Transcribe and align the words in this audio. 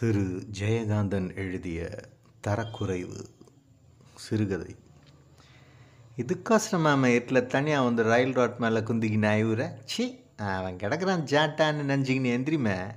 திரு 0.00 0.44
ஜெயகாந்தன் 0.58 1.36
எழுதிய 1.36 1.88
தரக்குறைவு 2.40 3.24
சிறுகதை. 4.14 4.76
இதுக்கோசரம் 6.16 6.84
மேம் 6.86 7.12
எட்டில் 7.12 7.46
தனியாக 7.46 7.84
வந்து 7.84 8.02
ரயில் 8.02 8.32
ரோட் 8.32 8.56
மேலே 8.56 8.78
குந்திக்கின்னு 8.78 9.30
ஐவுற 9.40 9.70
சி 9.84 10.20
அவன் 10.36 10.76
கிடக்குறான் 10.76 11.24
ஜாட்டான்னு 11.32 11.88
நெஞ்சிக்கின்னு 11.90 12.32
எந்திரிமே. 12.36 12.90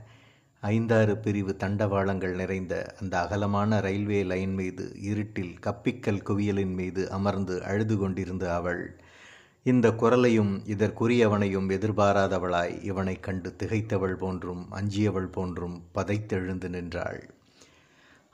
ஐந்தாறு 0.60 1.18
பிரிவு 1.18 1.56
தண்டவாளங்கள் 1.60 2.36
நிறைந்த 2.36 2.96
அந்த 3.02 3.20
அகலமான 3.20 3.80
ரயில்வே 3.80 4.24
லைன் 4.24 4.54
மீது 4.54 4.94
இருட்டில் 5.02 5.58
கப்பிக்கல் 5.66 6.24
குவியலின் 6.30 6.74
மீது 6.74 7.12
அமர்ந்து 7.12 7.64
அழுது 7.64 7.98
கொண்டிருந்த 7.98 8.56
அவள் 8.56 9.02
இந்த 9.64 9.88
குரலையும் 9.92 10.62
இதற்குரியவனையும் 10.66 11.68
எதிர்பாராதவளாய் 11.70 12.84
இவனை 12.84 13.20
கண்டு 13.20 13.56
திகைத்தவள் 13.60 14.16
போன்றும் 14.18 14.64
அஞ்சியவள் 14.72 15.28
போன்றும் 15.32 15.84
பதைத்தெழுந்து 15.96 16.70
நின்றாள். 16.70 17.30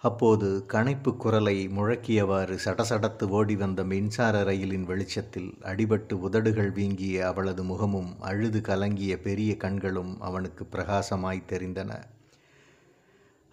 அப்போது 0.03 0.65
கணைப்பு 0.73 1.17
குரலை 1.17 1.67
முழக்கியவாறு 1.67 2.57
சடசடத்து 2.65 3.23
ஓடி 3.29 3.55
வந்த 3.55 3.83
மின்சார 3.83 4.43
ரயிலின் 4.43 4.83
வெளிச்சத்தில் 4.83 5.57
அடிபட்டு 5.61 6.13
உதடுகள் 6.13 6.71
வீங்கிய 6.71 7.27
அவளது 7.27 7.63
முகமும் 7.63 8.21
அழுது 8.21 8.61
கலங்கிய 8.61 9.19
பெரிய 9.19 9.57
கண்களும் 9.57 10.21
அவனுக்கு 10.21 10.65
பிரகாசமாய் 10.71 11.47
தெரிந்தன. 11.49 11.91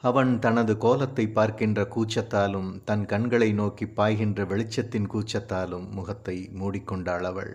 அவன் 0.09 0.33
தனது 0.39 0.73
கோலத்தை 0.77 1.25
பார்க்கின்ற 1.29 1.83
கூச்சத்தாலும் 1.95 2.71
தன் 2.85 3.05
கண்களை 3.07 3.51
நோக்கி 3.53 3.87
பாய்கின்ற 3.99 4.43
வெளிச்சத்தின் 4.47 5.09
கூச்சத்தாலும் 5.13 5.87
முகத்தை 5.91 6.37
மூடிக்கொண்டாள் 6.61 7.27
அவள் 7.31 7.55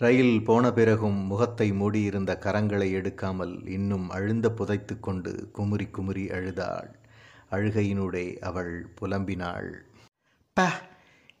ரயில் 0.00 0.36
போன 0.44 0.64
பிறகும் 0.72 1.18
முகத்தை 1.30 1.66
மூடியிருந்த 1.72 2.32
கரங்களை 2.44 2.88
எடுக்காமல் 2.98 3.54
இன்னும் 3.68 4.06
அழுந்த 4.10 4.46
புதைத்து 4.50 4.94
கொண்டு 5.00 5.32
குமுறி 5.52 5.86
குமுறி 5.86 6.24
அழுதாள். 6.36 6.90
அழுகையினூடே 7.50 8.26
அவள் 8.40 8.72
புலம்பினாள். 9.00 9.68
ப 10.56 10.68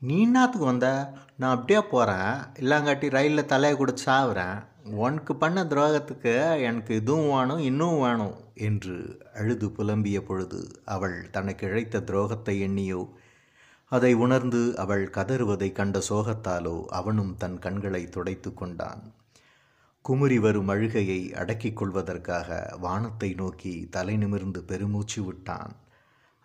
நீ 0.02 0.18
என்னத்துக்கு 0.26 0.66
வந்த? 0.66 0.88
நான் 1.36 1.54
அப்படியே 1.56 1.80
போகிறேன் 1.84 2.34
இல்லாங்காட்டி 2.60 3.08
ரயிலில் 3.16 3.50
தலையை 3.52 3.74
கொடுத்து 3.76 4.04
சாவுறேன். 4.04 4.58
உனக்கு 5.04 5.32
பண்ண 5.36 5.64
துரோகத்துக்கு 5.64 6.34
எனக்கு 6.68 6.92
இதுவும் 7.00 7.30
வேணும் 7.32 7.64
இன்னும் 7.70 7.98
வேணும். 7.98 8.36
என்று 8.60 8.96
அழுது 9.34 9.68
புலம்பிய 9.68 10.20
பொழுது 10.20 10.60
அவள் 10.84 11.30
தனக்கு 11.30 11.66
இழைத்த 11.66 12.00
துரோகத்தை 12.00 12.56
எண்ணியோ 12.68 13.02
அதை 13.92 14.12
உணர்ந்து 14.14 14.76
அவள் 14.76 15.04
கதறுவதை 15.10 15.72
கண்ட 15.72 15.98
சோகத்தாலோ 16.08 16.84
அவனும் 16.88 17.36
தன் 17.36 17.58
கண்களை 17.58 18.08
துடைத்து 18.08 18.54
கொண்டான். 18.54 19.02
குமுறி 20.04 20.38
வரும் 20.38 20.68
அழுகையை 20.68 21.34
அடக்கிக் 21.34 21.76
கொள்வதற்காக 21.76 22.76
வானத்தை 22.80 23.34
நோக்கி 23.34 23.86
தலை 23.90 24.16
நிமிர்ந்து 24.16 24.62
பெருமூச்சு 24.62 25.22
விட்டான். 25.24 25.72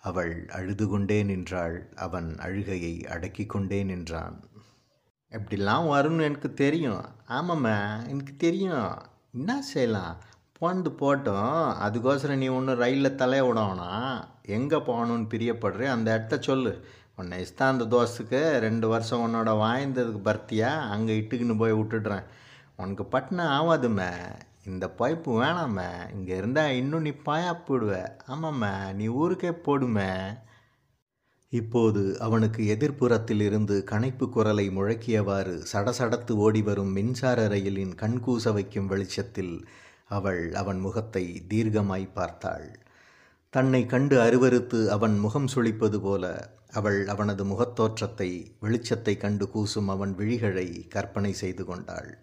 அவள் 0.04 0.34
அழுது 0.50 0.88
கொண்டே 0.88 1.24
நின்றாள் 1.24 1.78
அவன் 1.96 2.36
அழுகையை 2.38 2.96
அடக்கிக் 3.08 3.50
கொண்டே 3.50 3.84
நின்றான். 3.84 4.38
எப்படிலாம் 5.32 5.88
வரும்னு 5.94 6.22
எனக்கு 6.22 6.54
தெரியும். 6.54 7.06
ஆமாம்மா 7.28 8.08
எனக்கு 8.08 8.34
தெரியும். 8.38 8.92
என்ன 9.34 9.62
செய்யலாம்? 9.62 10.18
போனது 10.60 10.90
போட்டோம். 11.00 11.56
அதுக்கோசரம் 11.86 12.42
நீ 12.44 12.48
ஒன்றும் 12.58 12.82
ரயிலில் 12.82 13.18
தலைய 13.22 13.42
விடணும்னா 13.48 13.90
எங்கே 14.58 14.78
போகணும்னு 14.90 15.28
பிரியப்படுறே 15.34 15.88
அந்த 15.96 16.08
இடத்த 16.14 16.38
சொல்லு. 16.50 16.72
உன்னை 17.20 17.36
இஸ்தாந்த 17.46 17.84
தோசுக்கு 17.94 18.40
ரெண்டு 18.66 18.88
வருஷம் 18.88 19.24
உன்னோட 19.26 19.52
வாய்ந்ததுக்கு 19.64 20.22
பர்த்தியா? 20.30 20.72
அங்கே 20.94 21.14
இட்டுக்குன்னு 21.20 21.62
போய் 21.62 21.78
விட்டுடுறேன். 21.80 22.26
உனக்கு 22.76 23.04
பட்டினம் 23.06 23.54
ஆகாதுமே 23.58 24.10
இந்த 24.72 24.86
பைப்பு 25.00 25.32
வேணாமே. 25.42 25.90
இங்கே 26.16 26.34
இருந்தால் 26.38 26.78
இன்னும் 26.82 27.06
நீ 27.08 27.14
பாயா 27.28 27.52
போடுவ 27.68 27.94
ஆமாம்மா 28.34 28.72
நீ 28.94 29.08
ஊருக்கே 29.22 29.52
போடுமே. 29.68 30.10
இப்போது 31.54 32.02
அவனுக்கு 32.20 32.62
எதிர்ப்புறத்தில் 32.76 33.44
இருந்து 33.50 33.76
கணைப்பு 33.92 34.26
குரலை 34.30 34.66
முழக்கியவாறு 34.78 35.56
சடசடத்து 35.72 36.34
ஓடிவரும் 36.46 36.96
மின்சார 36.98 37.48
ரயிலின் 37.54 37.94
கண்கூச 38.02 38.54
வைக்கும் 38.54 38.90
வெளிச்சத்தில் 38.94 39.56
அவள் 40.10 40.54
அவன் 40.54 40.80
முகத்தை 40.80 41.44
தீர்க்கமாய் 41.48 42.14
பார்த்தாள். 42.14 42.68
தன்னை 43.50 43.86
கண்டு 43.86 44.20
அருவருத்து 44.20 44.92
அவன் 44.92 45.20
முகம் 45.20 45.48
சுளிப்பது 45.56 46.00
போல 46.00 46.54
அவள் 46.72 47.08
அவனது 47.08 47.44
முகத்தோற்றத்தை 47.46 48.30
வெளிச்சத்தை 48.62 49.18
கண்டு 49.18 49.46
கூசும் 49.54 49.88
அவன் 49.88 50.16
விழிகளை 50.16 50.88
கற்பனை 50.88 51.34
செய்து 51.34 51.66
கொண்டாள். 51.66 52.18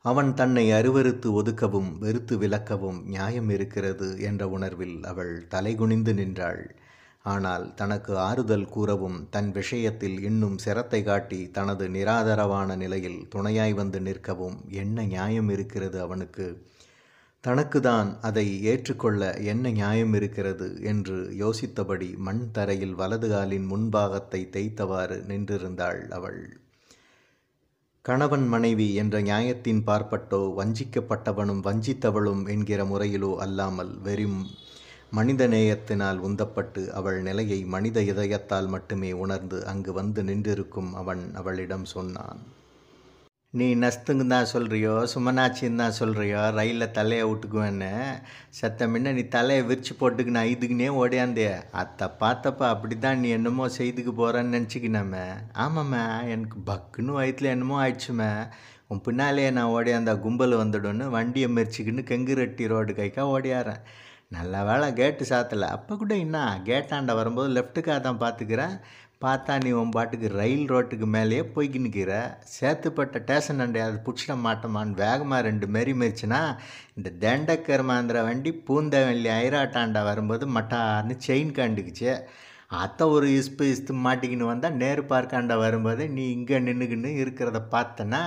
அவன் 0.00 0.34
தன்னை 0.34 0.72
அருவருத்து 0.72 1.32
ஒதுக்கவும் 1.32 1.98
வெறுத்து 1.98 2.38
விலக்கவும் 2.38 3.02
நியாயம் 3.04 3.50
இருக்கிறது 3.50 4.20
என்ற 4.20 4.48
உணர்வில் 4.48 5.04
அவள் 5.04 5.46
தலைகுனிந்து 5.50 6.14
நின்றாள். 6.14 6.74
ஆனால் 7.24 7.74
தனக்கு 7.74 8.18
ஆறுதல் 8.18 8.68
கூறவும் 8.68 9.28
தன் 9.30 9.50
விஷயத்தில் 9.50 10.22
இன்னும் 10.22 10.58
சிரத்தை 10.58 11.02
காட்டி 11.02 11.50
தனது 11.50 11.88
நிராதரவான 11.88 12.76
நிலையில் 12.76 13.28
துணையாய் 13.28 13.72
வந்து 13.72 14.00
நிற்கவும் 14.00 14.58
என்ன 14.68 15.04
நியாயம் 15.04 15.48
இருக்கிறது 15.48 16.00
அவனுக்கு? 16.00 16.46
தனக்குதான் 17.44 18.10
அதை 18.20 18.62
ஏற்றுக்கொள்ள 18.62 19.32
என்ன 19.32 19.70
நியாயம் 19.70 20.14
இருக்கிறது 20.14 20.80
என்று 20.82 21.16
யோசித்தபடி 21.38 22.16
மண் 22.16 22.50
தரையில் 22.50 22.94
வலது 22.94 23.28
காலின் 23.28 23.66
முன்பாகத்தை 23.70 24.40
தேய்த்தவாறு 24.50 25.16
நின்றிருந்தாள் 25.26 26.08
அவள். 26.08 26.42
கணவன் 28.04 28.46
மனைவி 28.48 28.94
என்ற 28.94 29.20
நியாயத்தின் 29.20 29.82
பார்ப்பட்டோ 29.86 30.40
வஞ்சிக்கப்பட்டவனும் 30.56 31.62
வஞ்சித்தவளும் 31.64 32.48
என்கிற 32.48 32.84
முறையிலோ 32.84 33.36
அல்லாமல் 33.36 33.98
வெறும் 33.98 34.40
மனித 35.16 35.42
நேயத்தினால் 35.52 36.18
உந்தப்பட்டு 36.26 36.82
அவள் 36.98 37.18
நிலையை 37.26 37.58
மனித 37.74 37.98
இதயத்தால் 38.10 38.68
மட்டுமே 38.74 39.10
உணர்ந்து 39.24 39.58
அங்கு 39.70 39.92
வந்து 39.98 40.20
நின்றிருக்கும் 40.28 40.90
அவன் 41.00 41.22
அவளிடம் 41.40 41.86
சொன்னான். 41.94 42.40
நீ 43.54 43.66
நஸ்துங்க 43.82 44.24
தான் 44.32 44.48
சொல்கிறியோ 44.52 44.94
சுமனாச்சின்னு 45.12 45.80
தான் 45.82 45.96
சொல்கிறியோ 45.98 46.40
ரயிலில் 46.56 46.94
தலையை 46.96 47.24
விட்டுக்குவேன்னு. 47.30 47.90
செத்த 48.58 48.88
முன்ன 48.92 49.12
நீ 49.18 49.22
தலையை 49.36 49.62
விரிச்சு 49.68 49.94
போட்டுக்கு 50.00 50.36
நான் 50.36 50.52
இதுக்குனே 50.54 50.88
ஓடியாந்தே. 51.02 51.50
அத்தை 51.82 52.08
பார்த்தப்ப 52.22 52.64
அப்படி 52.74 52.96
தான் 53.04 53.20
நீ 53.24 53.28
என்னமோ 53.38 53.66
செய்துக்கு 53.78 54.14
போகிறேன்னு 54.22 54.54
நினச்சிக்கினாமே. 54.56 55.26
ஆமாம்மா 55.64 56.02
எனக்கு 56.36 56.58
பக்குன்னு 56.70 57.18
வயிற்றுல 57.20 57.52
என்னமோ 57.56 57.76
ஆயிடுச்சுமே. 57.84 58.30
உன் 58.92 59.04
பின்னாலேயே 59.08 59.50
நான் 59.58 59.74
ஓடியாந்தா 59.76 60.14
கும்பல் 60.24 60.60
வந்துடும்னு 60.62 61.06
வண்டியை 61.18 61.50
மெரிச்சிக்கின்னு 61.58 62.04
கெங்குரெட்டி 62.10 62.66
ரோடு 62.72 62.92
கைக்காக 63.00 63.34
ஓடியாரேன் 63.36 63.84
நல்ல 64.36 64.54
வேலை 64.68 64.86
கேட்டு 65.00 65.24
சாத்தலை. 65.30 65.68
அப்போ 65.76 65.92
கூட 66.02 66.12
என்ன? 66.26 66.38
கேட்டாண்ட 66.68 67.12
வரும்போது 67.20 67.48
லெஃப்ட்டுக்காக 67.56 67.98
தான் 68.06 68.22
பார்த்துக்கிறேன் 68.22 68.76
பார்த்தா 69.24 69.52
நீ 69.64 69.70
உன் 69.80 69.92
பாட்டுக்கு 69.96 70.28
ரயில் 70.40 70.64
ரோட்டுக்கு 70.72 71.06
மேலேயே 71.14 71.42
போய்க்கின்னு 71.54 71.86
நிற்கிற 71.86 72.14
சேத்துப்பட்ட 72.54 73.20
ஸ்டேஷன் 73.22 73.62
அண்டையாவது 73.64 73.98
பிடிச்சிட 74.06 74.34
மாட்டோமான்னு 74.46 75.00
வேகமாக 75.02 75.46
ரெண்டு 75.48 75.66
மெரி 75.76 75.94
மெரிச்சுனா 76.00 76.40
இந்த 76.96 77.10
தண்டக்கர்மாந்திர 77.24 78.24
வண்டி 78.28 78.52
பூந்தவெள்ளி 78.66 79.30
ஐராட்டாண்டா 79.44 80.02
வரும்போது 80.10 80.46
மட்டார்னு 80.56 81.16
செயின் 81.26 81.56
கண்டுக்குச்சு. 81.60 82.12
அத்தை 82.82 83.04
ஒரு 83.16 83.26
இஸ்பு 83.38 83.64
இஸ்து 83.72 83.92
மாட்டிக்கின்னு 84.04 84.52
வந்தால் 84.52 84.78
நேரு 84.82 85.02
பார்க்காண்டா 85.10 85.56
வரும்போது 85.64 86.04
நீ 86.16 86.22
இங்கே 86.36 86.58
நின்றுக்கின்னு 86.68 87.10
இருக்கிறத 87.22 87.58
பார்த்தனா 87.74 88.22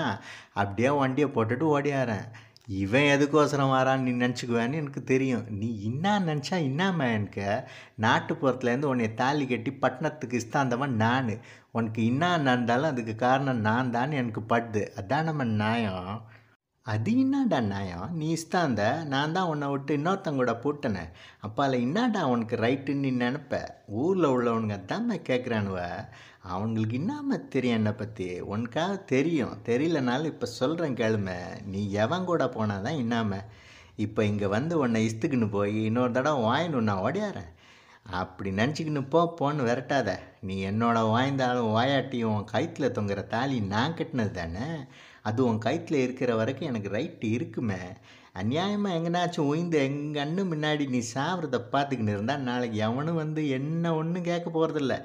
அப்படியே 0.61 0.91
வண்டியை 1.01 1.29
போட்டுட்டு 1.37 1.65
ஓடியாரேன். 1.75 2.27
இவன் 2.67 3.01
எதுக்கோசரம் 3.01 3.73
வரான்னு 3.73 3.97
நீ 3.97 4.11
நினச்சிக்குவேன்னு 4.25 4.73
எனக்கு 4.73 5.03
தெரியும். 5.03 5.45
நீ 5.49 5.83
என்ன 5.83 6.19
நினச்சா 6.19 6.51
இன்னாம 6.51 7.13
எனக்கு? 7.13 7.45
நாட்டுப்புறத்துலேருந்து 8.01 8.83
உன்னை 8.83 9.13
தாலி 9.13 9.47
கட்டி 9.47 9.71
பட்டணத்துக்கு 9.73 10.39
இஸ்தாந்தவன் 10.39 10.87
நான். 10.87 11.31
உனக்கு 11.71 12.05
என்ன 12.05 12.37
நடந்தாலும் 12.37 12.89
அதுக்கு 12.89 13.15
காரணம் 13.15 13.59
நான் 13.59 13.91
தான் 13.91 14.11
எனக்கு 14.11 14.41
படுது 14.49 14.83
அதான் 14.95 15.23
நம்ம 15.23 15.43
நியாயம். 15.43 16.27
அது 16.91 17.11
என்னடா 17.21 17.57
நியாயம்? 17.71 18.09
நீ 18.17 18.25
இஸ்தாந்த 18.33 18.81
நான் 19.13 19.33
தான் 19.35 19.49
உன்னை 19.51 19.67
விட்டு 19.71 19.91
இன்னொருத்தங்கூட 19.97 20.51
கூட 20.59 21.01
அப்பால 21.47 21.79
என்னடா 21.85 22.21
உனக்கு 22.33 22.55
ரைட்டுன்னு 22.55 23.03
நீ 23.05 23.11
நினப்ப? 23.23 23.59
ஊரில் 24.01 24.27
உள்ளவனுங்க 24.35 24.77
தான் 24.91 25.09
கேட்குறானுவ 25.29 25.79
அவங்களுக்கு 26.53 26.97
என்னாம 26.99 27.39
தெரியும் 27.55 27.77
என்னை 27.79 27.91
பற்றி 27.91 28.27
உனக்காக 28.53 28.93
தெரியும். 29.13 29.55
தெரியலனாலும் 29.65 30.31
இப்போ 30.33 30.47
சொல்கிறேன் 30.59 30.99
கேளுமை. 31.01 31.37
நீ 31.71 31.81
எவன் 32.03 32.27
கூட 32.29 32.43
போனால் 32.49 32.85
தான் 32.87 33.01
என்னாம 33.03 33.41
இப்போ 34.05 34.23
இங்கே 34.25 34.47
வந்து 34.55 34.73
உன்னை 34.79 35.01
இஸ்துக்குன்னு 35.07 35.49
போய் 35.49 35.75
இன்னொரு 35.85 36.11
தடவை 36.11 36.41
வாங்கினு 36.49 36.87
நான் 36.89 37.03
ஓடியாரேன் 37.07 37.51
அப்படி 38.21 38.49
நினச்சிக்கின்னு 38.51 39.01
போ 39.09 39.21
போன்னு 39.39 39.67
விரட்டாத. 39.69 40.09
நீ 40.41 40.55
என்னோட 40.69 40.97
வாய்ந்தாலும் 41.13 41.73
வாயாட்டியும் 41.77 42.35
உன் 42.35 42.51
கயிற்றில் 42.53 42.95
தொங்குற 42.97 43.21
தாலி 43.27 43.57
நான் 43.73 43.97
கட்டினது 43.99 44.31
தானே? 44.31 44.67
அது 45.27 45.39
உன் 45.47 45.63
கயிற்றில் 45.65 46.03
இருக்கிற 46.05 46.31
வரைக்கும் 46.35 46.69
எனக்கு 46.69 46.89
ரைட்டு 46.97 47.27
இருக்குமே. 47.37 47.81
அநியாயமாக 48.39 48.97
எங்கனாச்சும் 48.97 49.47
ஓய்ந்து 49.51 49.77
எங்கள் 49.85 50.23
அண்ணு 50.23 50.41
முன்னாடி 50.51 50.83
நீ 50.95 50.99
சாப்பிட்றத 51.13 51.59
பார்த்துக்கின்னு 51.71 52.15
இருந்தால் 52.15 52.45
நாளைக்கு 52.49 52.77
எவனும் 52.87 53.21
வந்து 53.21 53.41
என்ன 53.49 53.93
ஒன்றும் 53.95 54.27
கேட்க 54.29 54.47
போகிறதில்ல 54.49 54.95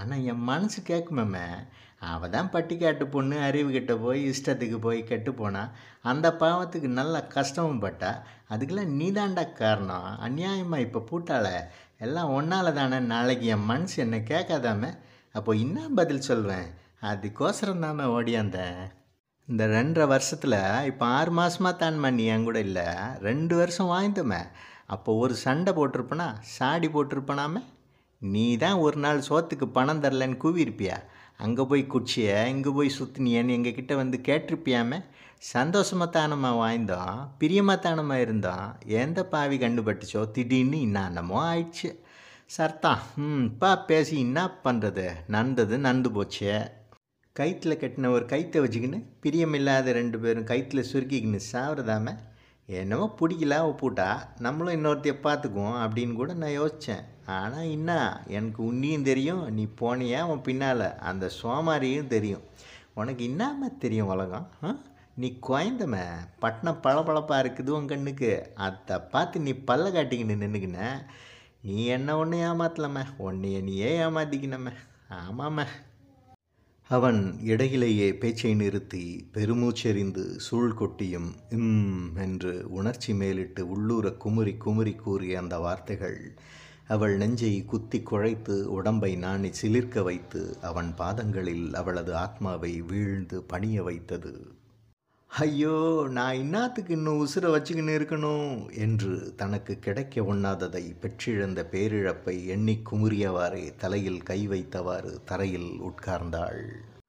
ஆனால் 0.00 0.24
என் 0.32 0.44
மனசு 0.50 0.80
கேட்குமேமே. 0.82 1.46
அவள் 2.12 2.32
தான் 2.34 2.50
பட்டிக்காட்டு 2.52 3.04
பொண்ணு 3.10 3.36
அறிவு 3.48 3.70
கிட்ட 3.70 3.92
போய் 4.04 4.20
இஷ்டத்துக்கு 4.30 4.78
போய் 4.78 5.00
கெட்டு 5.04 5.32
போனால் 5.34 5.72
அந்த 6.02 6.28
பாவத்துக்கு 6.40 6.88
நல்ல 7.00 7.16
கஷ்டமும் 7.36 7.82
பட்டா. 7.84 8.10
அதுக்கெல்லாம் 8.52 8.94
நீதாண்டா 9.00 9.44
காரணம். 9.52 10.08
அநியாயமாக 10.26 10.86
இப்போ 10.86 11.02
பூட்டாள. 11.10 11.48
எல்லாம் 11.98 12.32
ஒன்றால் 12.32 12.76
தானே. 12.80 12.98
நாளைக்கு 13.12 13.46
என் 13.46 13.68
மனசு 13.72 13.96
என்னை 14.04 14.20
கேட்காதாம. 14.32 14.90
அப்போ 15.32 15.52
என்ன 15.64 15.86
பதில் 16.00 16.26
சொல்வேன்? 16.30 16.68
அதுக்கோசரம் 17.10 17.84
தானே 17.86 18.04
ஓடியாந்தேன் 18.16 18.82
இந்த 19.48 19.64
ரெண்டரை 19.66 20.04
வருஷத்தில் 20.12 20.56
இப்போ 20.90 21.04
ஆறு 21.18 21.30
மாதமாக 21.38 21.74
தான்மா 21.80 22.08
நீ 22.18 22.24
என் 22.34 22.44
கூட 22.48 22.58
இல்லை. 22.66 22.84
ரெண்டு 23.26 23.54
வருஷம் 23.60 23.90
வாய்ந்தோமே 23.92 24.38
அப்போ 24.94 25.10
ஒரு 25.22 25.34
சண்டை 25.44 25.72
போட்டிருப்பனா? 25.78 26.26
சாடி 26.56 26.88
போட்டிருப்பனாமே? 26.88 27.60
நீ 28.20 28.44
தான் 28.56 28.82
ஒரு 28.86 28.98
நாள் 29.04 29.20
சோத்துக்கு 29.28 29.66
பணம் 29.76 30.02
தரலன்னு 30.04 30.42
கூவியிருப்பியா? 30.44 30.96
அங்கே 31.44 31.64
போய் 31.70 31.82
குச்சிய 31.94 32.28
இங்கே 32.54 32.70
போய் 32.76 32.96
சுற்றினியன்னு 32.98 33.54
எங்ககிட்ட 33.56 33.94
வந்து 34.02 34.18
கேட்டிருப்பியாமே? 34.28 34.98
சந்தோஷமாக 35.54 36.14
தானம்மா 36.18 36.52
வாய்ந்தோம் 36.62 37.16
பிரியமாக 37.40 37.78
தானமாக 37.86 38.24
இருந்தோம். 38.26 38.66
எந்த 39.02 39.24
பாவி 39.32 39.58
கண்டுபட்டுச்சோ? 39.64 40.22
திடீர்னு 40.36 40.78
இன்னானமோ 40.88 41.40
ஆயிடுச்சு. 41.50 41.90
சர்தான் 42.56 43.02
ம் 43.24 43.44
இப்போ 43.50 43.72
பேசி 43.90 44.14
என்ன 44.26 44.40
பண்ணுறது 44.64 45.08
நடந்தது 45.36 45.74
நடந்து 45.78 46.10
போச்சே. 46.18 46.54
கயிற்றில் 47.38 47.78
கட்டின 47.78 48.10
ஒரு 48.10 48.26
கயிற்றை 48.26 48.64
வச்சுக்கின்னு 48.64 49.04
பிரியமில்லாத 49.22 49.82
ரெண்டு 49.82 50.18
பேரும் 50.18 50.44
கயிற்றில் 50.44 50.84
சுருக்கிக்கின்னு 50.92 51.40
சாப்பிட்றதாம 51.52 52.16
என்னமோ 52.66 53.14
பிடிக்கல 53.20 53.74
ஒப்புட்டா. 53.74 54.18
நம்மளும் 54.38 54.84
இன்னொருத்தைய 54.84 55.14
பார்த்துக்குவோம் 55.22 55.88
அப்படின்னு 55.88 56.12
கூட 56.12 56.34
நான் 56.34 56.60
யோசித்தேன் 56.60 57.04
ஆனால் 57.26 57.70
என்ன 57.70 58.22
எனக்கு 58.26 58.72
உன்னியும் 58.72 59.02
தெரியும் 59.02 59.50
நீ 59.50 59.68
போனியா 59.80 60.22
உன் 60.22 60.42
பின்னால். 60.42 60.96
அந்த 60.96 61.30
சோமாரியும் 61.42 62.06
தெரியும். 62.06 62.42
உனக்கு 62.94 63.28
இன்னாம 63.28 63.78
தெரியும் 63.78 64.06
உலகம்? 64.06 64.48
ஆ? 64.64 64.76
நீ 65.16 65.38
குழந்தம 65.48 66.04
பட்டணம் 66.38 66.80
பளபளப்பாக 66.80 67.48
இருக்குது 67.48 67.70
உன் 67.70 67.88
கண்ணுக்கு. 67.88 68.50
அதை 68.54 68.98
பார்த்து 68.98 69.40
நீ 69.40 69.52
பல்ல 69.52 69.90
காட்டிக்கின்னு 69.92 70.44
நின்றுக்கின 70.44 70.90
நீ 71.62 71.84
என்ன 71.84 72.16
ஒன்று 72.16 72.38
ஏமாத்தலாமே? 72.38 73.04
உன்னைய 73.18 73.62
நீயே 73.62 73.98
ஏமாத்திக்கினமே. 73.98 74.72
ஆமாம்மா 75.10 75.66
அவன் 76.90 77.18
இடையிலேயே 77.44 78.06
பேச்சை 78.18 78.54
நிறுத்தி 78.54 79.02
பெருமூச்செறிந்து 79.34 80.24
சூழ் 80.36 80.74
கொட்டியும் 80.74 81.28
இம் 81.50 82.16
என்று 82.16 82.52
உணர்ச்சி 82.70 83.12
மேலிட்டு 83.14 83.62
உள்ளூர 83.68 84.10
குமுறி 84.10 84.54
குமுறி 84.56 84.94
கூறிய 84.94 85.38
அந்த 85.38 85.58
வார்த்தைகள் 85.58 86.18
அவள் 86.88 87.14
நெஞ்சை 87.16 87.64
குத்தி 87.64 87.98
குழைத்து 88.00 88.56
உடம்பை 88.76 89.16
நாணி 89.16 89.50
சிலிர்க்க 89.62 90.02
வைத்து 90.02 90.42
அவன் 90.60 90.94
பாதங்களில் 90.98 91.74
அவளது 91.74 92.14
ஆத்மாவை 92.14 92.72
வீழ்ந்து 92.82 93.38
பணிய 93.42 93.82
வைத்தது. 93.82 94.32
ஐயோ 95.40 95.76
நான் 96.10 96.34
இன்னாத்துக்கு 96.34 96.90
இன்னும் 96.90 97.20
உசுரை 97.24 97.50
வச்சுக்கின்னு 97.52 97.92
இருக்கணும் 97.98 98.68
என்று 98.74 99.32
தனக்கு 99.36 99.78
கிடைக்க 99.78 100.22
ஒண்ணாததை 100.22 100.82
பெற்றிழந்த 101.00 101.60
பேரிழப்பை 101.70 102.34
எண்ணி 102.46 102.74
குமுறியவாறே 102.90 103.62
தலையில் 103.76 104.22
கை 104.22 104.48
வைத்தவாறு 104.48 105.12
தரையில் 105.24 105.70
உட்கார்ந்தாள். 105.80 106.60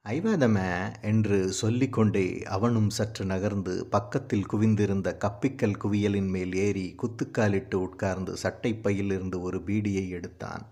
ஐவாதம 0.09 0.57
என்று 1.01 1.39
சொல்லிக்கொண்டே 1.51 2.43
அவனும் 2.43 2.89
சற்று 2.89 3.25
நகர்ந்து 3.25 3.73
பக்கத்தில் 3.85 4.45
குவிந்திருந்த 4.45 5.11
கப்பிக்கல் 5.17 5.77
குவியலின் 5.83 6.29
மேல் 6.29 6.53
ஏறி 6.53 6.95
குத்துக்காலிட்டு 7.03 7.73
உட்கார்ந்து 7.73 8.35
சட்டைப்பையிலிருந்து 8.43 9.41
ஒரு 9.41 9.59
பீடியை 9.67 10.09
எடுத்தான். 10.09 10.65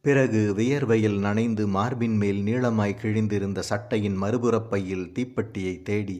பிறகு 0.00 0.54
வியர்வையில் 0.54 1.18
நனைந்து 1.18 1.66
மார்பின் 1.68 2.16
மேல் 2.16 2.42
நீளமாய் 2.42 2.98
கிழிந்திருந்த 3.02 3.58
சட்டையின் 3.72 4.18
மறுபுறப்பையில் 4.22 5.06
தீப்பெட்டியை 5.14 5.82
தேடி 5.82 6.18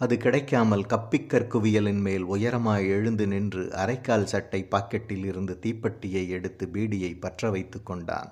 அது 0.00 0.16
கிடைக்காமல் 0.16 0.84
கப்பிக்கற்குவியலின் 0.86 2.00
மேல் 2.00 2.24
உயரமாய் 2.24 2.84
எழுந்து 2.88 3.26
நின்று 3.26 3.62
அரைக்கால் 3.76 4.24
சட்டை 4.24 4.60
பாக்கெட்டில் 4.70 5.24
இருந்து 5.24 5.58
தீப்பெட்டியை 5.62 6.22
எடுத்து 6.28 6.66
பீடியை 6.66 7.20
பற்ற 7.20 7.50
வைத்து 7.50 7.82
கொண்டான். 7.82 8.30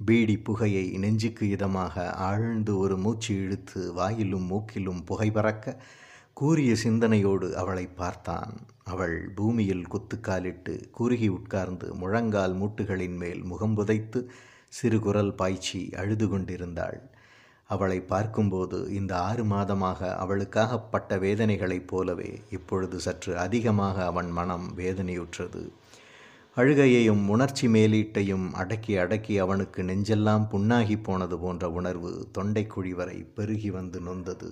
பீடி 0.00 0.36
புகையை 0.38 0.84
நெஞ்சுக்கு 0.98 1.46
இதமாக 1.46 2.04
ஆழ்ந்து 2.28 2.78
ஒரு 2.78 2.96
மூச்சு 2.96 3.34
இழுத்து 3.34 3.92
வாயிலும் 3.94 4.46
மூக்கிலும் 4.50 5.00
புகை 5.04 5.30
பறக்க 5.30 5.76
கூறிய 6.32 6.74
சிந்தனையோடு 6.74 7.56
அவளை 7.56 7.86
பார்த்தான். 7.86 8.52
அவள் 8.84 9.16
பூமியில் 9.34 9.86
குத்துக்காலிட்டு 9.86 10.74
குறுகி 10.90 11.28
உட்கார்ந்து 11.28 11.94
முழங்கால் 11.94 12.56
மூட்டுகளின் 12.60 13.16
மேல் 13.16 13.42
முகம் 13.44 13.74
புதைத்து 13.74 14.30
சிறு 14.68 14.98
குரல் 14.98 15.34
பாய்ச்சி 15.34 15.82
அழுது 15.94 16.28
கொண்டிருந்தாள். 16.28 17.00
அவளை 17.64 18.00
பார்க்கும்போது 18.00 18.92
இந்த 18.92 19.12
ஆறு 19.18 19.44
மாதமாக 19.44 20.16
அவளுக்காக 20.16 20.78
பட்ட 20.78 21.18
வேதனைகளைப் 21.18 21.86
போலவே 21.86 22.42
இப்பொழுது 22.50 23.00
சற்று 23.00 23.38
அதிகமாக 23.38 24.04
அவன் 24.04 24.30
மனம் 24.30 24.66
வேதனையுற்றது. 24.76 25.62
அழுகையையும் 26.56 27.28
உணர்ச்சி 27.28 27.66
மேலீட்டையும் 27.66 28.52
அடக்கி 28.52 28.96
அடக்கி 28.96 29.38
அவனுக்கு 29.38 29.82
நெஞ்செல்லாம் 29.82 30.44
புண்ணாகி 30.50 31.02
போனது 31.02 31.38
போன்ற 31.38 31.70
உணர்வு 31.70 32.28
தொண்டைக்குழி 32.38 32.90
வரை 32.90 33.18
பெருகி 33.34 33.70
வந்து 33.70 34.00
நொந்தது. 34.00 34.50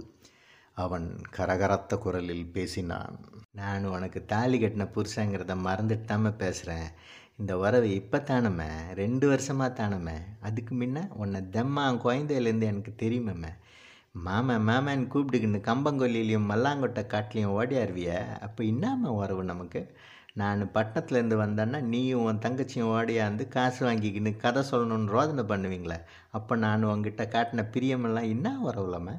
அவன் 0.77 1.21
கரகரத்த 1.37 1.99
குரலில் 1.99 2.47
பேசினான். 2.47 3.17
நான் 3.51 3.85
உனக்கு 3.85 4.25
தாலி 4.25 4.59
கட்டின 4.61 4.87
புருஷங்கிறத 4.95 5.55
மறந்துட்டாம 5.67 6.37
பேசுகிறேன் 6.37 6.89
இந்த 7.43 7.55
உறவு 7.59 7.87
இப்போ 8.01 8.19
தானம்மே 8.29 8.67
ரெண்டு 8.99 9.27
வருஷமாக 9.31 9.71
தானம்மே? 9.79 10.15
அதுக்கு 10.47 10.73
முன்ன 10.81 10.99
உன்னை 11.23 11.41
தெம்மா 11.55 11.85
குழந்தையிலேருந்து 12.05 12.67
எனக்கு 12.73 12.93
தெரியுமேம்மே? 13.01 13.51
மாமன் 14.27 14.67
மாமான்னு 14.69 15.09
கூப்பிட்டுக்கின்னு 15.13 15.61
கம்பங்கொல்லிலையும் 15.69 16.47
மல்லாங்கொட்டை 16.51 17.03
காட்டிலையும் 17.15 17.55
ஓடியாருவிய? 17.59 18.11
அப்போ 18.47 18.61
இன்னாம 18.65 19.13
உறவு 19.21 19.43
நமக்கு? 19.51 19.81
நான் 20.41 20.63
பட்டணத்துலேருந்து 20.77 21.39
வந்தேன்னா 21.45 21.79
நீயும் 21.93 22.25
உன் 22.27 22.43
தங்கச்சியும் 22.45 22.93
ஓடியாந்து 22.97 23.47
காசு 23.57 23.81
வாங்கிக்கின்னு 23.89 24.33
கதை 24.45 24.63
சொல்லணும்னு 24.71 25.15
ரோதனை 25.17 25.45
பண்ணுவீங்களே? 25.53 25.99
அப்போ 26.39 26.57
நான் 26.65 26.89
உங்ககிட்ட 26.93 27.25
காட்டின 27.37 27.65
பிரியமெல்லாம் 27.77 28.33
என்ன 28.35 28.57
உறவுலாம 28.69 29.19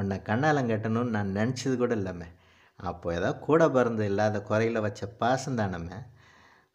உன்னை 0.00 0.18
கண்ணாலம் 0.30 0.72
கட்டணும்னு 0.72 1.16
நான் 1.18 1.36
நினச்சது 1.40 1.76
கூட 1.76 1.94
இல்லாம 2.00 2.28
அப்போ 2.80 3.08
ஏதோ 3.18 3.30
கூட 3.46 3.62
பிறந்து 3.76 4.04
இல்லாத 4.10 4.42
குறையில் 4.50 4.84
வச்ச 4.86 5.06
பாசம் 5.22 5.60
தானம்மே? 5.60 6.00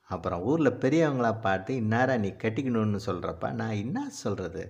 அப்புறம் 0.10 0.44
ஊரில் 0.44 0.80
பெரியவங்களா 0.82 1.32
பார்த்து 1.42 1.74
இன்னாரா 1.82 2.16
நீ 2.20 2.30
கட்டிக்கணும்னு 2.44 3.02
சொல்கிறப்ப 3.06 3.52
நான் 3.54 3.82
என்ன 3.84 4.08
சொல்கிறது 4.22 4.64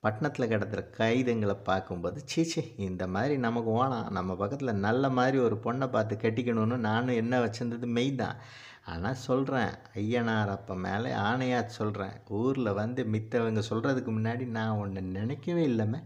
பட்டணத்தில் 0.00 0.50
கிடத்துற 0.50 0.80
கைதுங்களை 0.98 1.56
பார்க்கும்போது 1.62 2.18
சீச்சி 2.24 2.62
இந்த 2.78 3.04
மாதிரி 3.06 3.34
நமக்கு 3.38 3.70
ஓனாம் 3.78 4.10
நம்ம 4.10 4.34
பக்கத்தில் 4.34 4.80
நல்ல 4.80 5.10
மாதிரி 5.10 5.38
ஒரு 5.38 5.56
பொண்ணை 5.64 5.86
பார்த்து 5.88 6.16
கட்டிக்கணும்னு 6.16 6.76
நானும் 6.88 7.20
என்ன 7.22 7.40
வச்சுருந்தது 7.40 7.88
மெய் 7.96 8.12
தான். 8.14 8.38
ஆனால் 8.84 9.20
சொல்கிறேன் 9.24 9.72
ஐயனார் 9.94 10.52
அப்போ 10.52 10.74
மேலே 10.84 11.10
ஆணையாக 11.24 11.74
சொல்கிறேன் 11.78 12.14
ஊரில் 12.38 12.72
வந்து 12.72 13.00
மித்தவங்க 13.04 13.62
சொல்கிறதுக்கு 13.70 14.12
முன்னாடி 14.12 14.46
நான் 14.48 14.78
ஒன்று 14.78 15.00
நினைக்கவே 15.18 15.64
இல்லைமே. 15.72 16.00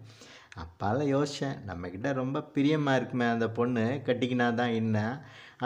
அப்பால 0.57 1.05
யோசித்தேன் 1.13 1.61
நம்மக்கிட்ட 1.67 2.09
ரொம்ப 2.13 2.43
பிரியமாக 2.55 2.99
இருக்குமே 2.99 3.27
அந்த 3.27 3.47
பொண்ணு 3.51 3.85
கட்டிக்கினா 4.07 4.49
தான் 4.55 4.75
என்ன 4.81 4.99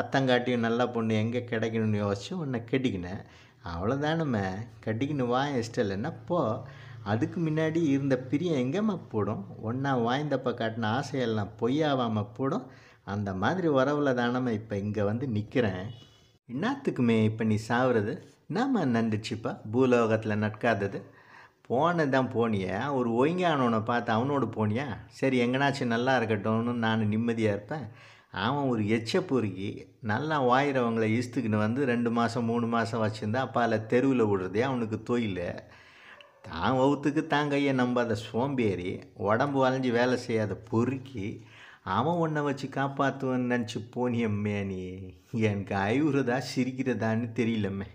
அத்தங்காட்டியும் 0.00 0.66
நல்ல 0.66 0.82
பொண்ணு 0.94 1.14
எங்கே 1.22 1.40
கிடைக்கணும்னு 1.50 1.98
யோசிச்சு 2.04 2.32
உன்னை 2.42 2.58
கட்டிக்கினேன். 2.70 3.22
அவ்வளோதானுமே 3.72 4.46
கட்டிக்கின்னு 4.86 5.24
வா 5.32 5.42
இஷ்டம் 5.60 5.84
இல்லைன்னா 5.84 6.10
போ. 6.26 6.40
அதுக்கு 7.12 7.38
முன்னாடி 7.40 7.80
இருந்த 7.94 8.14
பிரியம் 8.30 8.60
எங்கேம்மா 8.62 8.96
போடும்? 9.12 9.42
ஒன்றா 9.68 9.92
வாய்ந்தப்ப 10.06 10.52
காட்டின 10.60 10.88
ஆசையெல்லாம் 10.98 11.52
பொய்யாவாமல் 11.60 12.32
போடும்? 12.36 12.66
அந்த 13.14 13.30
மாதிரி 13.42 13.68
உறவில் 13.78 14.18
தானம்மா 14.20 14.52
இப்போ 14.60 14.76
இங்கே 14.84 15.02
வந்து 15.10 15.26
நிற்கிறேன் 15.36 15.84
என்னத்துக்குமே 16.48 17.18
இப்போ 17.30 17.44
நீ 17.50 17.56
சாவுறது? 17.68 18.14
என்னம்மா 18.48 18.82
நண்டுச்சுப்பா 18.96 19.52
பூலோகத்தில் 19.72 20.42
நட்காதது. 20.44 20.98
போனது 21.68 22.10
தான் 22.10 22.32
போனியா. 22.34 22.76
ஒரு 22.98 23.08
ஒய்ங்கானவனை 23.20 23.80
பார்த்து 23.84 24.10
அவனோடு 24.12 24.46
போனியா? 24.56 24.86
சரி 25.20 25.36
எங்கனாச்சும் 25.44 25.94
நல்லா 25.94 26.12
இருக்கட்டும்னு 26.18 26.74
நான் 26.84 27.10
நிம்மதியாக 27.14 27.56
இருப்பேன். 27.56 27.86
அவன் 28.44 28.68
ஒரு 28.72 28.82
எச்ச 28.96 29.20
பொறுக்கி 29.30 29.68
நல்லா 30.10 30.36
வாயிறவங்களை 30.50 31.08
இஸ்துக்குன்னு 31.18 31.64
வந்து 31.64 31.80
ரெண்டு 31.92 32.10
மாதம் 32.18 32.48
மூணு 32.50 32.66
மாதம் 32.66 33.04
வச்சுருந்தா 33.04 33.42
அப்போ 33.46 33.60
அதில் 33.62 33.88
தெருவில் 33.92 34.28
விடுறதே 34.30 34.62
அவனுக்கு 34.68 34.98
தொழில் 35.02 35.44
தான் 36.48 36.76
வகுத்துக்கு 36.80 37.22
தான் 37.26 37.50
கையை 37.52 37.72
நம்பாத 37.74 38.16
சோம்பேறி 38.26 38.90
உடம்பு 39.28 39.58
வளைஞ்சி 39.62 39.90
வேலை 39.98 40.16
செய்யாத 40.26 40.54
பொறுக்கி 40.70 41.26
அவன் 41.96 42.20
உன்னை 42.24 42.40
வச்சு 42.42 42.66
காப்பாற்றுவன்னு 42.76 43.50
நினச்சி 43.52 43.78
போனியம்மே 43.94 44.56
நீ. 44.70 44.80
எனக்கு 45.48 45.74
அழுகுறதா 45.84 46.38
சிரிக்கிறதான்னு 46.52 47.26
தெரியலம்மே. 47.38 47.88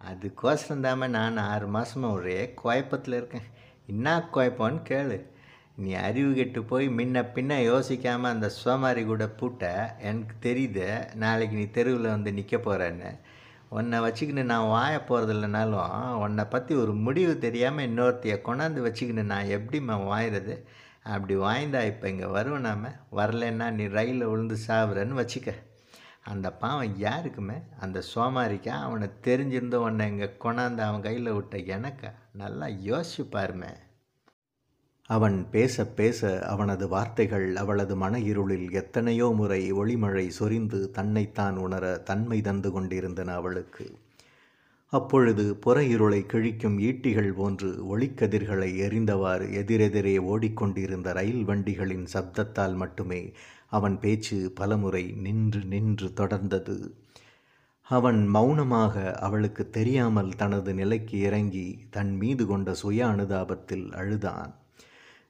அதுக்கோசரம் 0.00 0.84
தாம 0.84 1.08
நான் 1.16 1.38
ஆறு 1.52 1.66
மாதமாக 1.76 2.16
ஒரே 2.18 2.38
குழப்பத்தில் 2.60 3.16
இருக்கேன். 3.16 3.46
என்ன 3.86 4.16
குழப்பம்னு 4.34 4.80
கேளு. 4.90 5.18
நீ 5.82 5.90
அறிவு 6.06 6.30
கெட்டு 6.38 6.60
போய் 6.70 6.86
முன்ன 6.98 7.22
பின்ன 7.34 7.58
யோசிக்காமல் 7.70 8.32
அந்த 8.34 8.48
சோமாரி 8.60 9.02
கூட 9.10 9.24
பூட்ட 9.38 9.64
எனக்கு 10.08 10.34
தெரியுது. 10.46 10.86
நாளைக்கு 11.22 11.56
நீ 11.60 11.66
தெருவில் 11.76 12.14
வந்து 12.14 12.30
நிற்க 12.38 12.56
போகிறேன்னு 12.56 13.10
உன்னை 13.78 13.98
வச்சுக்கின்னு 14.04 14.44
நான் 14.50 14.70
வாய 14.74 14.94
போகிறது 15.08 15.32
இல்லைனாலும் 15.34 16.16
உன்னை 16.24 16.44
பற்றி 16.54 16.72
ஒரு 16.82 16.92
முடிவு 17.06 17.34
தெரியாமல் 17.44 17.86
இன்னொருத்தைய 17.88 18.36
கொண்டாந்து 18.46 18.80
வச்சுக்கின்னு 18.86 19.24
நான் 19.32 19.52
எப்படிம்மா 19.56 19.96
வாயிறது? 20.12 20.54
அப்படி 21.12 21.34
வாய்ந்தா 21.44 21.80
இப்போ 21.90 22.06
இங்கே 22.12 22.28
வருவேனாம 22.36 22.90
வரலன்னா 23.18 23.66
நீ 23.76 23.84
ரயிலில் 23.96 24.30
விழுந்து 24.30 24.56
சாவுறன்னு 24.66 25.20
வச்சுக்க. 25.20 25.52
அந்த 26.32 26.46
பாவம் 26.62 26.96
யாருக்குமே 27.04 27.58
அந்த 27.84 27.98
சோமாரிக்கா? 28.12 28.74
அவனை 28.86 29.08
தெரிஞ்சிருந்த 29.26 29.76
உன்னை 29.86 30.06
இங்கே 30.12 30.28
கொண்டாந்து 30.44 30.82
அவன் 30.88 31.06
கையில் 31.06 31.36
விட்ட 31.36 31.56
எனக்கா? 31.76 32.10
நல்லா 32.42 32.66
யோசிச்சு 32.88 33.24
பாருமே 33.36 33.70
அவன் 35.14 35.36
பேச 35.50 35.84
பேச 35.98 36.28
அவனது 36.46 36.84
வார்த்தைகள் 36.88 37.46
அவளது 37.56 37.94
மன 37.96 38.14
இருளில் 38.30 38.68
எத்தனையோ 38.72 39.28
முறை 39.38 39.62
ஒளிமழை 39.72 40.26
சொரிந்து 40.38 40.80
தன்னைத்தான் 40.90 41.56
உணர 41.56 41.84
தன்மை 42.10 42.38
தந்து 42.40 42.70
கொண்டிருந்தன 42.72 43.34
அவளுக்கு. 43.34 43.86
அப்பொழுது 44.92 45.44
புற 45.56 45.76
இருளை 45.84 46.20
கிழிக்கும் 46.32 46.76
ஈட்டிகள் 46.88 47.32
போன்று 47.32 47.70
ஒளிக்கதிர்களை 47.90 48.70
எரிந்தவாறு 48.86 49.46
எதிரெதிரே 49.60 50.14
ஓடிக்கொண்டிருந்த 50.18 51.12
ரயில் 51.12 51.44
வண்டிகளின் 51.44 52.06
சப்தத்தால் 52.14 52.76
மட்டுமே 52.76 53.22
அவன் 53.70 53.96
பேச்சு 54.00 54.38
பலமுறை 54.54 55.04
நின்று 55.26 55.62
நின்று 55.64 56.08
தொடர்ந்தது. 56.16 56.78
அவன் 57.90 58.20
மௌனமாக 58.28 58.94
அவளுக்கு 59.20 59.64
தெரியாமல் 59.70 60.32
தனது 60.36 60.72
நிலைக்கு 60.74 61.18
இறங்கி 61.20 61.68
தன் 61.90 62.12
மீது 62.16 62.46
கொண்ட 62.46 62.74
சுய 62.74 63.06
அனுதாபத்தில் 63.06 63.86
அழுதான். 63.92 64.52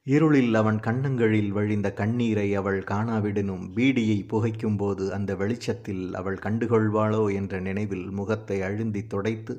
இருளில் 0.07 0.55
அவன் 0.55 0.79
கண்ணங்களில் 0.81 1.51
வழிந்த 1.53 1.93
கண்ணீரை 1.93 2.55
அவள் 2.55 2.79
காணாவிடனும் 2.83 3.65
பீடியை 3.77 4.19
புகைக்கும்போது 4.29 5.09
அந்த 5.09 5.35
வெளிச்சத்தில் 5.35 6.15
அவள் 6.15 6.39
கண்டுகொள்வாளோ 6.43 7.35
என்ற 7.35 7.61
நினைவில் 7.61 8.07
முகத்தை 8.11 8.61
அழுந்தி 8.63 9.07
துடைத்து 9.07 9.55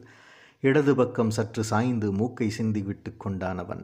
இடது 0.63 0.95
பக்கம் 0.95 1.29
சற்று 1.29 1.63
சாய்ந்து 1.63 2.07
மூக்கை 2.11 2.47
சிந்திவிட்டு 2.57 3.11
கொண்டானவன் 3.17 3.83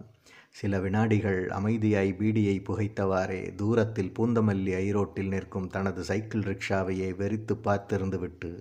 சில 0.52 0.80
வினாடிகள் 0.80 1.42
அமைதியாய் 1.50 2.12
பீடியை 2.20 2.58
புகைத்தவாறே 2.64 3.42
தூரத்தில் 3.56 4.14
பூந்தமல்லி 4.20 4.74
ஐரோட்டில் 4.76 5.28
நிற்கும் 5.28 5.68
தனது 5.68 6.04
சைக்கிள் 6.04 6.44
ரிக்ஷாவையே 6.44 7.10
வெறித்து 7.16 7.56
பார்த்திருந்துவிட்டு 7.64 8.52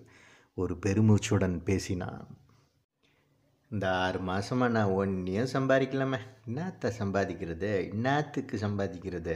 ஒரு 0.55 0.75
பெருமூச்சுடன் 0.87 1.57
பேசினான். 1.65 2.26
இந்த 3.70 3.87
ஆறு 3.92 4.18
மாதமாக 4.18 4.75
நான் 4.76 4.92
ஒன்றையும் 4.96 5.52
சம்பாதிக்கலாமே. 5.52 6.18
என்னத்தை 6.49 6.88
சம்பாதிக்கிறது? 6.99 7.70
என்னத்துக்கு 7.92 8.56
சம்பாதிக்கிறது? 8.56 9.35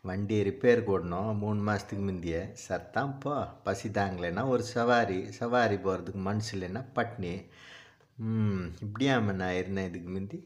வண்டியை 0.00 0.42
ரிப்பேர் 0.48 0.80
போடணும் 0.88 1.38
மூணு 1.38 1.60
மாதத்துக்கு 1.60 2.04
முந்திய. 2.04 2.36
சர்தான் 2.68 3.12
போ. 3.20 3.34
பசி 3.64 3.88
தாங்கலைன்னா 3.88 4.42
ஒரு 4.48 4.62
சவாரி. 4.62 5.18
சவாரி 5.32 5.76
போகிறதுக்கு 5.76 6.20
மனசு 6.28 6.52
இல்லைன்னா 6.58 6.82
பட்னி. 6.94 7.34
இப்படியாம 8.84 9.32
நான் 9.32 9.54
இருந்தேன் 9.54 9.88
இதுக்கு 9.88 10.10
முந்தி. 10.10 10.38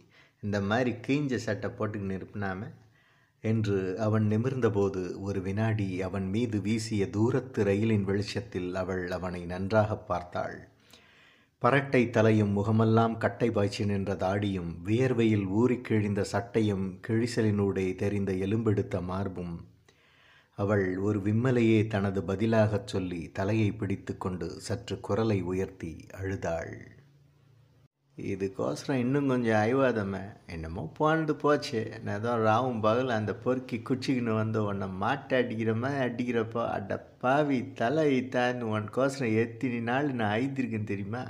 இந்த 0.43 0.61
மாதிரி 0.61 0.93
கீஞ்ச 1.07 1.35
சட்டை 1.37 1.71
போட்டுக்கின்னு 1.71 2.19
இருப்பினாம 2.21 2.63
என்று 3.45 3.79
அவன் 3.99 4.27
நிமிர்ந்தபோது 4.31 5.03
ஒரு 5.21 5.41
வினாடி 5.43 5.89
அவன் 6.03 6.27
மீது 6.29 6.61
வீசிய 6.61 7.05
தூரத்து 7.11 7.65
ரயிலின் 7.65 8.05
வெளிச்சத்தில் 8.05 8.71
அவள் 8.75 9.05
அவனை 9.11 9.43
நன்றாக 9.45 9.97
பார்த்தாள். 10.11 10.57
பரட்டை 11.65 12.11
தலையும் 12.11 12.51
முகமெல்லாம் 12.51 13.19
கட்டை 13.19 13.51
பாய்ச்சி 13.51 13.85
நின்ற 13.85 14.15
தாடியும் 14.15 14.73
வியர்வையில் 14.85 15.47
ஊறி 15.47 15.81
கிழிந்த 15.81 16.25
சட்டையும் 16.33 17.01
கிழிசலினூடே 17.09 17.95
தெரிந்த 17.95 18.33
எலும்பெடுத்த 18.33 19.01
மார்பும் 19.01 19.67
அவள் 20.55 20.99
ஒரு 20.99 21.19
விம்மலையே 21.19 21.87
தனது 21.87 22.21
பதிலாகச் 22.21 22.87
சொல்லி 22.87 23.31
தலையை 23.33 23.73
பிடித்து 23.73 24.17
கொண்டு 24.17 24.61
சற்று 24.61 25.01
குரலை 25.01 25.43
உயர்த்தி 25.43 26.07
அழுதாள். 26.13 26.96
இதுக்கோசரம் 28.19 29.01
இன்னும் 29.03 29.27
கொஞ்சம் 29.29 29.59
ஐவாதமே 29.71 30.21
என்னமோ 30.47 30.83
போனது 30.99 31.35
போச்சு. 31.37 31.81
நான் 32.05 32.19
ஏதோ 32.19 32.35
ராவும் 32.47 32.81
பகல் 32.81 33.11
அந்த 33.17 33.33
பொறுக்கி 33.35 33.83
குச்சிக்கின்னு 33.89 34.35
வந்து 34.35 34.61
உன்னை 34.65 34.87
மாட்டை 35.03 35.35
அடிக்கிற 35.43 35.73
மாதிரி 35.83 36.01
அடிக்கிறப்போ 36.07 36.63
அட 36.77 36.97
பாவி 37.19 37.59
தலை 37.73 38.05
ஈத்தான்னு 38.19 38.71
உனக்கோசரம் 38.77 39.37
எத்தனை 39.43 39.81
நாள் 39.81 40.09
நான் 40.21 40.35
ஐத்திருக்கேன் 40.39 40.91
தெரியுமா? 40.93 41.23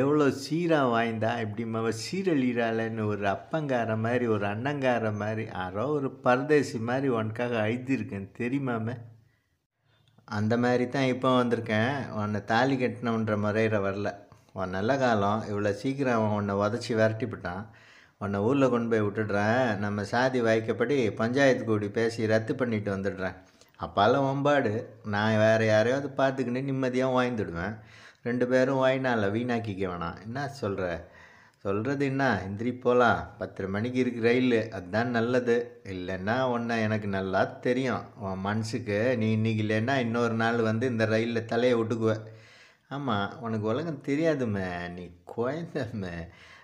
எவ்வளோ 0.00 0.26
சீராக 0.44 0.90
வாய்ந்தா 0.94 1.30
இப்படி 1.44 1.64
மவ 1.76 1.92
சீரழிறாளன்னு 2.02 3.06
ஒரு 3.06 3.24
அப்பங்கார 3.36 3.96
மாதிரி 3.98 4.26
ஒரு 4.26 4.46
அண்ணங்கார 4.46 5.14
மாதிரி 5.22 5.44
யாரோ 5.52 5.86
ஒரு 5.98 6.10
பரதேசி 6.26 6.78
மாதிரி 6.90 7.08
உனக்காக 7.18 7.56
ஐத்திருக்கேன் 7.68 8.28
தெரியுமாமே 8.38 8.96
அந்த 10.24 10.54
மாதிரி 10.56 10.84
தான் 10.88 11.10
இப்போ 11.14 11.30
வந்திருக்கேன். 11.38 11.94
உன்னை 12.10 12.44
தாலி 12.44 12.76
கட்டினன்ற 12.76 13.34
முறையில் 13.38 13.84
வரல. 13.86 14.10
உன் 14.54 14.74
நல்ல 14.76 14.96
காலம் 14.98 15.44
இவ்வளோ 15.50 15.70
சீக்கிரம் 15.82 16.16
அவன் 16.16 16.34
உன்னை 16.38 16.54
உதச்சி 16.54 16.92
விரட்டிவிட்டான் 16.98 17.62
உன்னை 18.18 18.40
ஊரில் 18.40 18.72
கொண்டு 18.72 18.90
போய் 18.92 19.06
விட்டுடுறேன். 19.06 19.78
நம்ம 19.78 20.04
சாதி 20.04 20.40
வாய்க்கப்படி 20.40 20.96
பஞ்சாயத்து 21.20 21.64
கூடி 21.64 21.88
பேசி 21.88 22.26
ரத்து 22.26 22.54
பண்ணிட்டு 22.54 22.90
வந்துடுறேன். 22.96 23.36
அப்பாலாம் 23.80 24.26
ஒம்பாடு 24.32 24.72
நான் 25.14 25.38
வேறு 25.38 25.64
யாரையாவது 25.66 26.08
பார்த்துக்கின்னு 26.18 26.62
நிம்மதியாக 26.62 27.16
வாய்ந்துடுவேன் 27.16 27.74
ரெண்டு 28.22 28.46
பேரும் 28.46 28.82
வாய்னால 28.84 29.30
வீணாக்கிக்க 29.36 29.82
வேணாம். 29.92 30.20
என்ன 30.26 30.48
சொல்கிற 30.60 30.90
சொல்கிறது 31.64 32.04
என்ன? 32.06 32.22
எந்திரி 32.46 32.70
போகலாம் 32.84 33.18
பத்தரை 33.38 33.70
மணிக்கு 33.70 33.98
இருக்கு 33.98 34.20
ரயில். 34.20 34.56
அதுதான் 34.76 35.10
நல்லது. 35.10 35.56
இல்லைன்னா 35.94 36.36
ஒன்று 36.50 36.76
எனக்கு 36.80 37.08
நல்லா 37.08 37.42
தெரியும். 37.66 38.04
உன் 38.26 38.44
மனசுக்கு 38.48 38.98
நீ 39.18 39.26
இன்றைக்கி 39.36 39.62
இல்லைன்னா 39.66 39.96
இன்னொரு 39.96 40.34
நாள் 40.34 40.60
வந்து 40.70 40.86
இந்த 40.86 41.04
ரயிலில் 41.06 41.50
தலையை 41.54 41.74
விட்டுக்குவ 41.80 42.14
ஆமாம் 42.94 43.34
உனக்கு 43.40 43.66
உலகம் 43.72 44.04
தெரியாதுமே 44.08 44.66
நீ 44.88 45.04
குழந்தமே. 45.32 46.16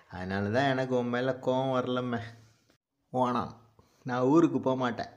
அதனால 0.08 0.44
தான் 0.56 0.70
எனக்கு 0.72 0.94
உன் 0.98 1.12
மேலே 1.14 1.32
கோவம் 1.46 1.74
வரலம்மே 1.76 2.20
ஓணாம் 3.12 3.54
நான் 4.02 4.28
ஊருக்கு 4.32 4.58
போக 4.60 4.76
மாட்டேன். 4.76 5.12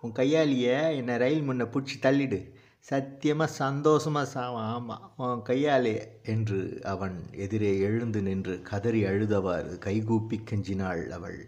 உன் 0.00 0.16
கையாளியை 0.20 0.76
என்னை 0.96 1.16
ரயில் 1.16 1.46
முன்ன 1.48 1.66
பிடிச்சி 1.72 1.96
தள்ளிடு. 2.02 2.40
சத்தியமாக 2.88 3.50
சந்தோஷமாக 3.52 4.30
சாவான். 4.34 4.68
ஆமாம் 4.74 5.06
உன் 5.16 5.42
கையாலே 5.42 5.94
என்று 6.24 6.60
அவன் 6.84 7.16
எதிரே 7.44 7.72
எழுந்து 7.78 8.22
நின்று 8.22 8.54
கதறி 8.62 9.00
அழுதவாறு 9.04 9.72
கைகூப்பி 9.78 10.36
கெஞ்சினாள் 10.50 11.02
அவள். 11.18 11.40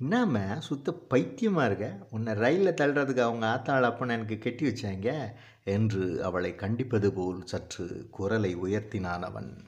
என்னாம 0.00 0.42
சுத்த 0.58 0.92
பைத்தியமாக 1.12 1.68
இருக்க? 1.68 1.86
உன்னை 2.10 2.32
ரயிலில் 2.34 2.78
தள்ளுறதுக்கு 2.80 3.22
அவங்க 3.26 3.46
ஆத்தாள் 3.54 3.88
அப்பனை 3.90 4.16
எனக்கு 4.18 4.38
கெட்டி 4.38 4.64
வச்சாங்க. 4.68 5.10
என்று 5.66 6.24
அவளை 6.24 6.54
கண்டிப்பது 6.54 7.12
போல் 7.12 7.44
சற்று 7.44 8.08
குரலை 8.10 8.56
உயர்த்தினான் 8.56 9.20
அவன். 9.20 9.64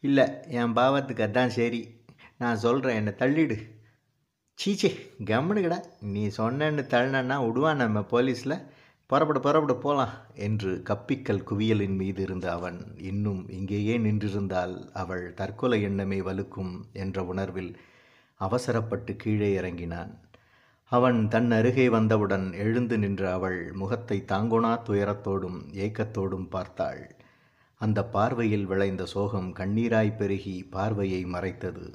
இல்லை 0.00 0.28
என் 0.48 0.74
பாவத்துக்கு 0.74 1.22
அதான் 1.22 1.46
சரி. 1.46 2.04
நான் 2.38 2.56
சொல்கிறேன் 2.56 2.96
என்னை 2.96 3.12
தள்ளிடு. 3.12 3.74
சீச்சே 4.58 5.00
கம்முனுக்கடா. 5.24 5.84
நீ 6.00 6.26
சொன்னேன்னு 6.26 6.82
தள்ளினா 6.90 7.46
விடுவான் 7.46 7.76
நம்ம 7.76 8.00
போலீஸில். 8.00 8.62
புறப்பட 9.06 9.40
புறப்பட 9.40 9.74
போகலாம் 9.74 10.14
என்று 10.34 10.82
கப்பிக்கல் 10.84 11.44
குவியலின் 11.50 11.96
மீது 11.96 12.22
இருந்த 12.22 12.52
அவன் 12.52 12.94
இன்னும் 12.98 13.48
இங்கேயே 13.48 13.98
நின்றிருந்தால் 13.98 14.90
அவள் 14.92 15.34
தற்கொலை 15.34 15.82
எண்ணமே 15.82 16.20
வலுக்கும் 16.20 16.80
என்ற 16.92 17.24
உணர்வில் 17.24 17.76
அவசரப்பட்டு 18.34 19.16
கீழே 19.16 19.52
இறங்கினான். 19.52 20.25
அவன் 20.92 21.16
தன் 21.28 21.50
அருகே 21.50 21.84
வந்தவுடன் 21.88 22.44
எழுந்து 22.64 22.96
நின்ற 22.98 23.22
அவள் 23.32 23.60
முகத்தை 23.72 24.18
தாங்கோனா 24.32 24.72
துயரத்தோடும் 24.88 25.56
ஏக்கத்தோடும் 25.84 26.48
பார்த்தாள். 26.48 27.00
அந்த 27.80 27.98
பார்வையில் 28.04 28.66
விளைந்த 28.66 29.04
சோகம் 29.14 29.48
கண்ணீராய் 29.52 30.12
பெருகி 30.18 30.54
பார்வையை 30.74 31.22
மறைத்தது. 31.34 31.86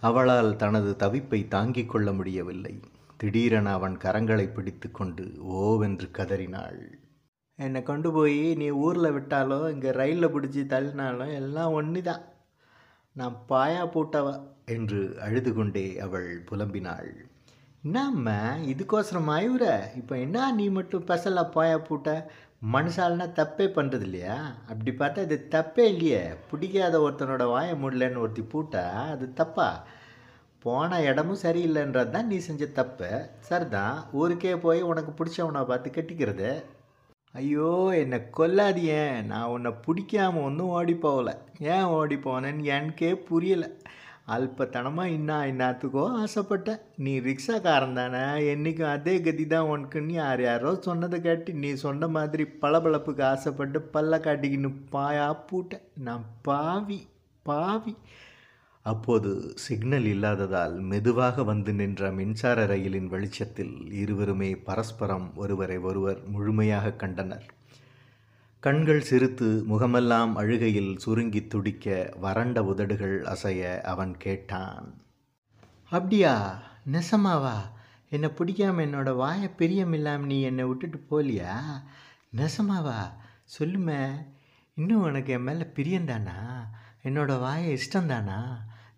அவளால் 0.00 0.50
தனது 0.56 0.90
தவிப்பை 1.02 1.40
தாங்கிக் 1.48 1.90
கொள்ள 1.90 2.08
முடியவில்லை. 2.12 2.74
திடீரென 3.16 3.68
அவன் 3.78 3.96
கரங்களை 4.04 4.46
பிடித்து 4.52 4.90
கொண்டு 4.90 5.24
ஓவென்று 5.62 6.08
கதறினாள். 6.10 6.80
என்னை 7.58 7.82
கொண்டு 7.82 8.10
போய் 8.12 8.40
நீ 8.60 8.68
ஊரில் 8.84 9.14
விட்டாலோ 9.16 9.58
இங்கே 9.74 9.90
ரயிலில் 10.00 10.32
பிடிச்சி 10.34 10.62
தள்ளினாலும் 10.72 11.34
எல்லாம் 11.40 11.74
ஒன்று 11.80 12.02
தான் 12.02 12.24
நான் 13.16 13.36
பாயா 13.50 13.84
போட்டவ 13.94 14.26
என்று 14.74 15.02
அழுது 15.26 15.52
கொண்டே 15.54 15.84
அவள் 16.06 16.30
புலம்பினாள். 16.48 17.10
என்னம்மா 17.84 18.38
இதுக்கோசரம் 18.70 19.28
இவர 19.44 19.64
இப்போ 19.96 20.14
என்ன 20.18 20.46
நீ 20.56 20.64
மட்டும் 20.68 21.06
பெசலா 21.10 21.42
போயா 21.54 21.76
பூட்ட? 21.86 22.08
மனுஷால்னா 22.72 23.26
தப்பே 23.38 23.66
பண்ணுறது 23.76 24.04
இல்லையா 24.08 24.34
அப்படி 24.70 24.90
பார்த்தா 24.90 25.22
இது 25.26 25.36
தப்பே 25.54 25.84
இல்லையே. 25.92 26.20
பிடிக்காத 26.50 26.98
ஒருத்தனோட 27.00 27.44
வாய 27.52 27.68
முடியலன்னு 27.82 28.22
ஒருத்தி 28.24 28.42
பூட்டா 28.52 28.82
அது 29.14 29.26
தப்பா? 29.32 29.68
போன 30.64 31.00
இடமும் 31.00 31.42
சரியில்லைன்றது 31.42 32.10
தான் 32.10 32.26
நீ 32.26 32.38
செஞ்ச 32.48 32.66
தப்பு. 32.80 33.08
சரிதான் 33.48 33.96
ஊருக்கே 34.12 34.52
போய் 34.66 34.82
உனக்கு 34.90 35.14
பிடிச்சவனை 35.20 35.62
பார்த்து 35.70 35.90
கட்டிக்கிறது. 35.96 36.50
ஐயோ 37.34 37.70
என்னை 38.02 38.20
கொல்லாதியே 38.38 39.02
நான் 39.22 39.52
உன்னை 39.54 39.72
பிடிக்காம 39.86 40.42
ஒன்றும் 40.48 40.74
ஓடி 40.78 40.96
போகலை. 41.06 41.34
ஏன் 41.74 41.90
ஓடி 41.98 42.18
போனேன்னு 42.28 42.70
எனக்கே 42.76 43.12
புரியலை. 43.30 43.70
அல்பத்தனமாக 44.34 45.14
இன்னா 45.16 45.36
இன்னாத்துக்கோ 45.50 46.02
ஆசைப்பட்டேன் 46.22 46.82
நீ 47.04 47.12
ரிக்ஷாக்காரன் 47.26 47.98
தானே 48.00 48.22
என்றைக்கும் 48.52 48.92
அதே 48.94 49.14
கதி 49.20 49.46
தான் 49.46 49.70
உனக்குன்னு 49.72 50.14
யார் 50.20 50.42
யாரோ 50.42 50.72
சொன்னதை 50.88 51.20
கேட்டு 51.20 51.52
நீ 51.62 51.70
சொன்ன 51.84 52.08
மாதிரி 52.16 52.46
பளபளப்புக்கு 52.64 53.24
ஆசைப்பட்டு 53.32 53.80
பல்ல 53.94 54.20
காட்டிக்கின்னு 54.26 54.70
பாயா 54.96 55.28
பூட்ட. 55.48 55.80
நான் 56.08 56.26
பாவி 56.42 57.00
பாவி. 57.46 57.94
அப்போது 58.86 59.30
சிக்னல் 59.64 60.06
இல்லாததால் 60.14 60.74
மெதுவாக 60.90 61.42
வந்து 61.42 61.72
நின்ற 61.80 62.10
மின்சார 62.18 62.66
ரயிலின் 62.66 63.08
வெளிச்சத்தில் 63.14 63.74
இருவருமே 64.02 64.50
பரஸ்பரம் 64.68 65.26
ஒருவரை 65.36 65.78
ஒருவர் 65.88 66.20
முழுமையாக 66.34 66.94
கண்டனர். 67.02 67.46
கண்கள் 68.60 69.00
சிரித்து 69.00 69.64
முகமெல்லாம் 69.66 70.36
அழுகையில் 70.36 70.96
சுருங்கி 70.96 71.46
துடிக்க 71.46 72.12
வறண்ட 72.20 72.64
உதடுகள் 72.64 73.22
அசைய 73.22 73.80
அவன் 73.80 74.16
கேட்டான். 74.16 74.94
அப்படியா? 75.90 76.62
நெசமாவா? 76.92 77.56
என்னை 78.10 78.28
பிடிக்காம 78.28 78.84
என்னோட 78.86 79.14
வாயை 79.14 79.50
பிரியமில்லாம 79.58 80.18
நீ 80.18 80.40
என்னை 80.40 80.64
விட்டுட்டு 80.64 81.00
போலியா? 81.10 81.54
நெசமாவா? 82.36 83.12
சொல்லுமே. 83.58 84.26
இன்னும் 84.74 85.02
உனக்கு 85.02 85.32
என் 85.32 85.42
மேலே 85.42 85.62
பிரியந்தானா 85.62 86.68
என்னோட 87.04 87.38
வாயை 87.38 87.78
இஷ்டந்தானா 87.78 88.40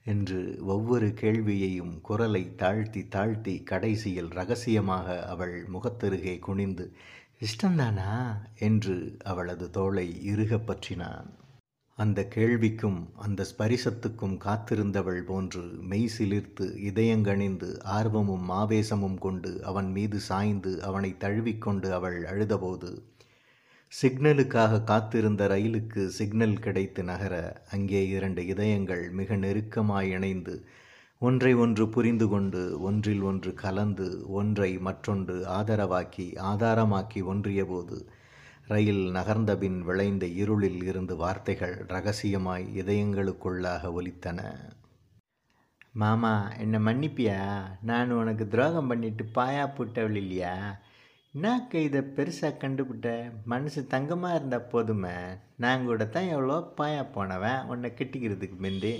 என்று 0.04 0.59
ஒவ்வொரு 0.61 1.14
கேள்வியையும் 1.14 2.00
குரலை 2.00 2.54
தாழ்த்தி 2.54 3.09
தாழ்த்தி 3.09 3.62
கடைசியில் 3.62 4.28
ரகசியமாக 4.28 5.26
அவள் 5.26 5.66
முகத்தருகே 5.73 6.38
குனிந்து 6.38 6.97
இஷ்டந்தானா 7.42 8.11
என்று 8.58 9.16
அவளது 9.25 9.70
தோளை 9.70 10.22
இறுகப் 10.22 10.66
பற்றினான். 10.70 11.30
அந்த 11.99 12.28
கேள்விக்கும் 12.34 13.06
அந்த 13.16 13.44
ஸ்பரிசத்துக்கும் 13.44 14.37
காத்திருந்தவள் 14.37 15.20
போன்று 15.20 15.62
மெய் 15.62 16.11
சிலிர்த்து 16.18 16.66
இதயங்கணிந்து 16.82 17.82
ஆர்வமும் 17.82 18.49
ஆவேசமும் 18.49 19.18
கொண்டு 19.18 19.64
அவன் 19.64 19.90
மீது 19.90 20.20
சாய்ந்து 20.20 20.82
அவனை 20.82 21.16
தழுவிக்கொண்டு 21.20 21.92
அவள் 21.92 22.25
அழுதபோது 22.25 22.90
சிக்னலுக்காக 23.92 24.84
காத்திருந்த 24.84 25.46
ரயிலுக்கு 25.46 26.06
சிக்னல் 26.06 26.58
கிடைத்து 26.58 27.04
நகர 27.04 27.64
அங்கே 27.70 28.08
இரண்டு 28.08 28.46
இதயங்கள் 28.46 29.11
மிக 29.11 29.37
நெருக்கமாய் 29.37 30.11
இணைந்து 30.11 30.66
ஒன்றை 31.26 31.55
ஒன்று 31.55 31.88
புரிந்து 31.88 32.29
கொண்டு 32.29 32.61
ஒன்றில் 32.81 33.23
ஒன்று 33.23 33.55
கலந்து 33.55 34.07
ஒன்றை 34.29 34.79
மற்றொன்று 34.79 35.35
ஆதரவாக்கி 35.49 36.25
ஆதாரமாக்கி 36.50 37.21
ஒன்றியபோது 37.23 37.97
ரயில் 38.67 39.05
நகர்ந்தபின் 39.11 39.79
விளைந்த 39.81 40.26
இருளில் 40.26 40.81
இருந்து 40.85 41.17
வார்த்தைகள் 41.17 41.75
ரகசியமாய் 41.88 42.67
இதயங்களுக்குள்ளாக 42.75 43.93
ஒலித்தன. 43.99 44.41
மாமா 45.93 46.35
என்னை 46.59 46.81
மன்னிப்பியா? 46.81 47.38
நான் 47.83 48.11
உனக்கு 48.11 48.49
துரோகம் 48.49 48.87
பண்ணிட்டு 48.87 49.25
பாயா 49.35 49.64
புட்டவள் 49.76 50.14
இல்லையா? 50.14 50.55
என்னக்க 51.35 51.75
இதை 51.75 52.02
பெருசாக 52.17 52.61
கண்டுபிட்ட? 52.64 53.33
மனசு 53.45 53.87
தங்கமாக 53.87 54.35
இருந்தால் 54.35 54.69
போதுமே. 54.69 55.17
நான் 55.57 55.85
கூட 55.85 56.07
தான் 56.07 56.29
எவ்வளோ 56.29 56.73
பாயா 56.76 57.05
போனவன். 57.12 57.64
உன்னை 57.67 57.91
கெட்டிக்கிறதுக்கு 57.97 58.59
முந்தி. 58.59 58.95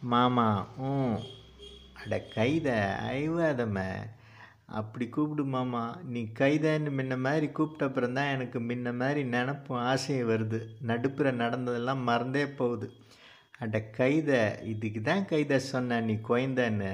மாமா 0.00 0.48
ம் 0.78 1.18
அட 2.08 2.26
கைத 2.34 2.68
ஐவாதமே 3.06 3.90
அப்படி 4.66 5.08
கூப்பிடு 5.08 5.44
மாமா. 5.44 5.82
நீ 6.04 6.20
கைதன்னு 6.38 6.90
முன்ன 6.98 7.18
மாதிரி 7.18 7.46
கூப்பிட்ட 7.48 7.84
அப்புறம் 7.84 8.12
தான் 8.12 8.30
எனக்கு 8.30 8.58
முன்ன 8.60 8.94
மாதிரி 8.94 9.22
நினப்பும் 9.24 9.82
ஆசையும் 9.82 10.30
வருது. 10.30 10.58
நடுப்புற 10.86 11.32
நடந்ததெல்லாம் 11.32 12.02
மறந்தே 12.02 12.44
போகுது. 12.46 12.88
அட 13.58 13.90
கைத 13.96 14.30
இதுக்கு 14.64 15.00
தான் 15.00 15.24
கைத 15.24 15.56
சொன்ன 15.56 16.00
நீ 16.00 16.14
குழந்தன்னு 16.28 16.92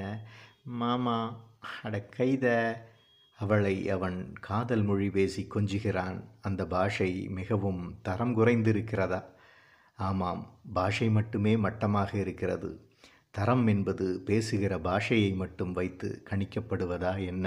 மாமா 0.63 1.17
அட 1.83 2.05
கைத. 2.17 2.75
அவளை 3.39 3.89
அவன் 3.89 4.33
காதல் 4.39 4.83
மொழி 4.83 5.09
பேசி 5.09 5.47
கொஞ்சுகிறான். 5.55 6.19
அந்த 6.41 6.67
பாஷை 6.67 7.27
மிகவும் 7.29 7.99
தரம் 8.01 8.37
குறைந்திருக்கிறதா? 8.37 9.23
ஆமாம் 9.95 10.43
பாஷை 10.73 11.09
மட்டுமே 11.09 11.55
மட்டமாக 11.55 12.13
இருக்கிறது. 12.17 12.71
தரம் 13.35 13.65
என்பது 13.67 14.05
பேசுகிற 14.25 14.73
பாஷையை 14.77 15.31
மட்டும் 15.35 15.71
வைத்து 15.71 16.09
கணிக்கப்படுவதா 16.29 17.13
என்ன? 17.25 17.45